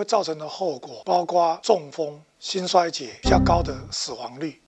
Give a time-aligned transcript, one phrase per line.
[0.00, 4.58] 会造成的后果包括中风、心衰竭、比较高的死亡率。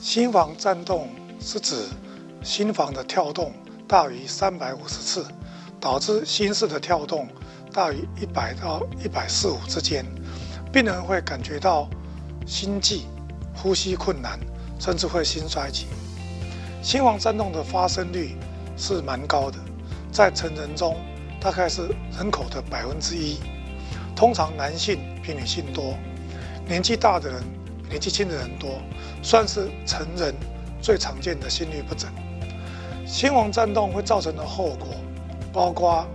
[0.00, 1.08] 心房颤动
[1.40, 1.88] 是指
[2.44, 3.52] 心房的跳动
[3.88, 5.26] 大于三百五十次，
[5.80, 7.26] 导致心室的跳动
[7.72, 10.06] 大于一百到一百四五之间，
[10.72, 11.90] 病人会感觉到
[12.46, 13.06] 心悸、
[13.56, 14.38] 呼吸困难，
[14.78, 15.86] 甚至会心衰竭。
[16.80, 18.36] 心房颤动的发生率
[18.76, 19.58] 是蛮高的，
[20.12, 20.96] 在成人中
[21.40, 21.88] 大概是
[22.18, 23.38] 人口的百分之一，
[24.14, 25.94] 通常男性比女性多，
[26.66, 27.42] 年纪大的人
[27.88, 28.80] 年纪轻的人多，
[29.22, 30.34] 算是成人
[30.80, 32.10] 最常见的心律不整。
[33.06, 34.88] 心房颤动会造成的后果
[35.52, 36.06] 包括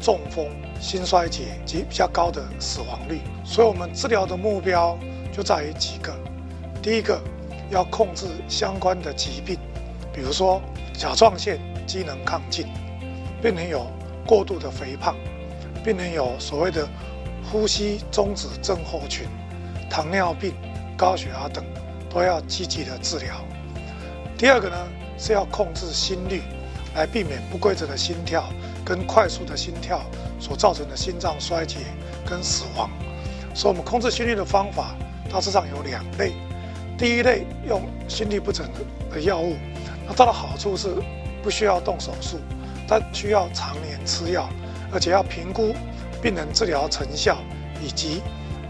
[0.00, 0.46] 中风、
[0.78, 4.98] 心衰竭及比较高的死亡率，所以我们治疗的目标
[5.32, 6.14] 就在于几个：
[6.82, 7.18] 第一个，
[7.70, 9.58] 要控制相关的疾病。
[10.12, 10.60] 比如说
[10.92, 12.66] 甲状腺机能亢进，
[13.44, 13.86] 病人有
[14.26, 15.14] 过度的肥胖，
[15.84, 16.88] 病人有所谓的
[17.44, 19.26] 呼吸中止症候群、
[19.90, 20.54] 糖尿病、
[20.96, 21.62] 高血压等，
[22.08, 23.34] 都要积极的治疗。
[24.38, 24.76] 第二个呢
[25.18, 26.40] 是要控制心率，
[26.94, 28.44] 来避免不规则的心跳
[28.82, 30.00] 跟快速的心跳
[30.40, 31.80] 所造成的心脏衰竭
[32.24, 32.88] 跟死亡。
[33.54, 34.96] 所以，我们控制心率的方法
[35.30, 36.32] 大致上有两类。
[36.96, 38.66] 第一类用心律不整
[39.12, 39.54] 的药物。
[40.06, 40.94] 那它的好处是
[41.42, 42.38] 不需要动手术，
[42.86, 44.48] 但需要常年吃药，
[44.92, 45.74] 而且要评估
[46.22, 47.38] 病人治疗成效
[47.82, 48.22] 以及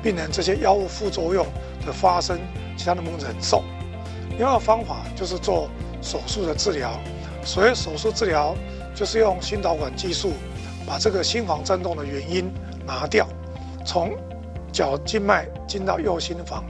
[0.02, 1.46] 病人这些药物副作用
[1.86, 2.38] 的发生，
[2.76, 3.62] 其他能不能忍受。
[4.38, 5.68] 另外方法就是做
[6.02, 6.90] 手术的治疗，
[7.44, 8.54] 所谓手术治疗
[8.94, 10.32] 就是用心导管技术
[10.86, 12.52] 把这个心房震动的原因
[12.86, 13.26] 拿掉，
[13.84, 14.12] 从
[14.72, 16.64] 脚静脉进到右心房，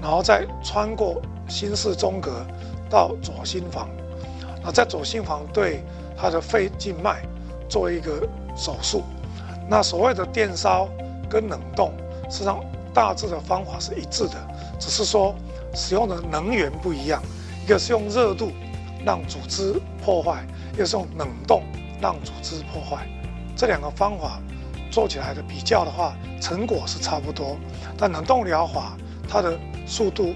[0.00, 2.44] 然后再穿过心室中隔。
[2.90, 3.88] 到左心房，
[4.62, 5.82] 那在左心房对
[6.16, 7.22] 他的肺静脉
[7.68, 9.02] 做一个手术。
[9.68, 10.88] 那所谓的电烧
[11.28, 11.92] 跟冷冻，
[12.30, 12.60] 实际上
[12.94, 14.34] 大致的方法是一致的，
[14.78, 15.34] 只是说
[15.74, 17.22] 使用的能源不一样。
[17.64, 18.52] 一个是用热度
[19.04, 21.62] 让组织破坏，一个是用冷冻
[22.00, 23.06] 让组织破坏。
[23.56, 24.40] 这两个方法
[24.90, 27.56] 做起来的比较的话，成果是差不多。
[27.96, 28.96] 但冷冻疗法
[29.28, 30.34] 它的速度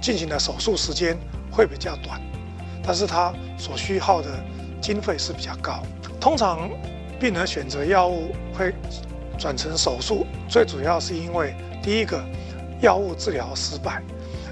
[0.00, 1.16] 进行的手术时间。
[1.54, 2.18] 会比较短，
[2.84, 4.28] 但是它所需耗的
[4.80, 5.82] 经费是比较高。
[6.20, 6.68] 通常
[7.20, 8.74] 病人选择药物会
[9.38, 12.22] 转成手术，最主要是因为第一个
[12.80, 14.02] 药物治疗失败，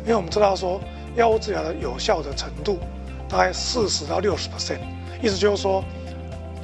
[0.03, 0.81] 因为我们知道说
[1.17, 2.79] 药物治疗的有效的程度
[3.29, 4.81] 大概四十到六十 percent，
[5.21, 5.85] 意思就是说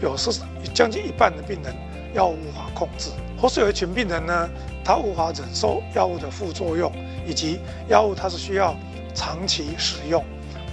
[0.01, 0.31] 有是
[0.73, 1.75] 将近一半的病人
[2.15, 3.11] 药物无法控制，
[3.41, 4.49] 或是有一群病人呢，
[4.85, 6.93] 他无法忍受药物的副作用，
[7.27, 8.77] 以及药物它是需要。
[9.19, 10.23] 长期使用，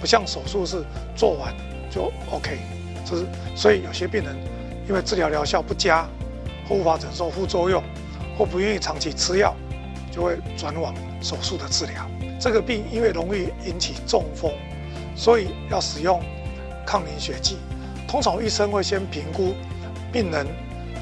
[0.04, 0.84] 不像手术是
[1.16, 1.54] 做完
[1.90, 2.58] 就 OK，
[3.06, 3.24] 就是
[3.56, 4.36] 所以有些病人
[4.86, 6.06] 因为治疗疗效不佳，
[6.68, 7.82] 或无法忍受副作用，
[8.36, 9.56] 或不愿意长期吃药，
[10.12, 12.06] 就会转往手术的治疗。
[12.38, 14.52] 这个病因为容易引起中风，
[15.16, 16.22] 所以要使用
[16.84, 17.56] 抗凝血剂。
[18.06, 19.54] 通常医生会先评估
[20.12, 20.46] 病人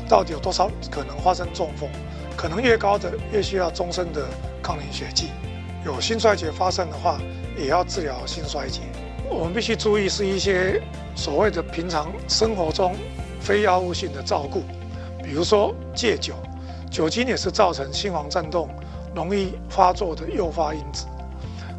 [0.08, 1.88] 到底有多少可能发生中风，
[2.36, 4.28] 可能越高的越需要终身的
[4.62, 5.30] 抗凝血剂。
[5.84, 7.18] 有心衰竭发生的话，
[7.56, 8.80] 也要治疗心衰竭。
[9.30, 10.82] 我们必须注意是一些
[11.14, 12.94] 所谓的平常生活中
[13.40, 14.62] 非药物性的照顾，
[15.22, 16.34] 比如说戒酒，
[16.90, 18.68] 酒精也是造成心房颤动
[19.14, 21.06] 容易发作的诱发因子。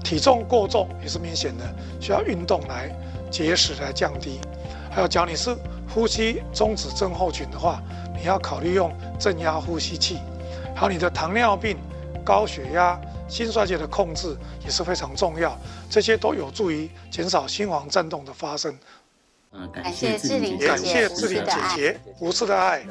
[0.04, 1.64] 体重过重也是明显的，
[2.00, 2.90] 需要运动来
[3.30, 4.40] 节食来降低。
[4.90, 5.56] 还有，假如你是
[5.94, 7.82] 呼吸中止症候群的话，
[8.16, 10.18] 你要考虑用正压呼吸器。
[10.76, 11.78] 还有你的糖尿病、
[12.24, 13.00] 高血压。
[13.34, 18.78] 心衰竭的控制也是非常重要，这些都有助于减少心房颤动的发生。
[19.74, 22.86] 感谢志玲，感谢志玲姐姐无私的爱。